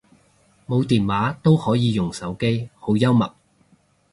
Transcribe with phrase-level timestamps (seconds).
[0.67, 3.35] 冇電話都可以用手機，好幽默